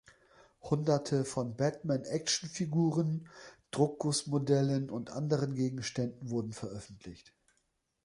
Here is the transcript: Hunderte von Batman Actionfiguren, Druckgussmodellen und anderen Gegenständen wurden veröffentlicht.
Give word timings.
Hunderte 0.63 1.25
von 1.25 1.55
Batman 1.55 2.05
Actionfiguren, 2.05 3.29
Druckgussmodellen 3.69 4.89
und 4.89 5.11
anderen 5.11 5.53
Gegenständen 5.53 6.27
wurden 6.31 6.53
veröffentlicht. 6.53 7.35